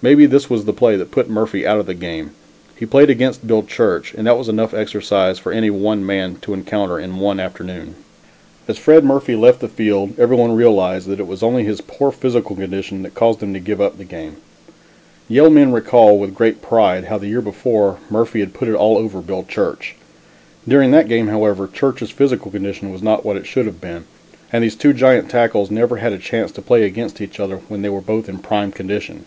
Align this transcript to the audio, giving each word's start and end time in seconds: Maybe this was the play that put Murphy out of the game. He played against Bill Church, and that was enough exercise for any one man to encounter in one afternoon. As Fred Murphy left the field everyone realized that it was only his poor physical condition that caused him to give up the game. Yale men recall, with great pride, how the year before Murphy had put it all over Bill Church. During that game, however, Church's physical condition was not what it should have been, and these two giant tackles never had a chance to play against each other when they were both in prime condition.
Maybe 0.00 0.24
this 0.24 0.48
was 0.48 0.64
the 0.64 0.72
play 0.72 0.96
that 0.96 1.10
put 1.10 1.28
Murphy 1.28 1.66
out 1.66 1.78
of 1.78 1.84
the 1.84 1.92
game. 1.92 2.30
He 2.74 2.86
played 2.86 3.10
against 3.10 3.46
Bill 3.46 3.62
Church, 3.62 4.14
and 4.14 4.26
that 4.26 4.38
was 4.38 4.48
enough 4.48 4.72
exercise 4.72 5.38
for 5.38 5.52
any 5.52 5.68
one 5.68 6.06
man 6.06 6.36
to 6.40 6.54
encounter 6.54 6.98
in 6.98 7.18
one 7.18 7.38
afternoon. 7.38 7.94
As 8.66 8.78
Fred 8.78 9.04
Murphy 9.04 9.36
left 9.36 9.60
the 9.60 9.68
field 9.68 10.18
everyone 10.18 10.52
realized 10.56 11.06
that 11.08 11.20
it 11.20 11.26
was 11.26 11.42
only 11.42 11.64
his 11.64 11.82
poor 11.82 12.10
physical 12.10 12.56
condition 12.56 13.02
that 13.02 13.12
caused 13.12 13.42
him 13.42 13.52
to 13.52 13.60
give 13.60 13.78
up 13.78 13.98
the 13.98 14.06
game. 14.06 14.36
Yale 15.28 15.50
men 15.50 15.70
recall, 15.70 16.16
with 16.18 16.34
great 16.34 16.62
pride, 16.62 17.04
how 17.04 17.18
the 17.18 17.28
year 17.28 17.42
before 17.42 17.98
Murphy 18.10 18.40
had 18.40 18.54
put 18.54 18.68
it 18.68 18.74
all 18.74 18.96
over 18.96 19.20
Bill 19.20 19.44
Church. 19.46 19.96
During 20.66 20.92
that 20.92 21.08
game, 21.08 21.26
however, 21.28 21.66
Church's 21.70 22.10
physical 22.10 22.50
condition 22.50 22.90
was 22.90 23.02
not 23.02 23.22
what 23.22 23.36
it 23.36 23.44
should 23.44 23.66
have 23.66 23.82
been, 23.82 24.04
and 24.50 24.64
these 24.64 24.76
two 24.76 24.94
giant 24.94 25.28
tackles 25.28 25.70
never 25.70 25.98
had 25.98 26.14
a 26.14 26.18
chance 26.18 26.50
to 26.52 26.62
play 26.62 26.84
against 26.84 27.20
each 27.20 27.38
other 27.38 27.58
when 27.68 27.82
they 27.82 27.90
were 27.90 28.00
both 28.00 28.30
in 28.30 28.38
prime 28.38 28.72
condition. 28.72 29.26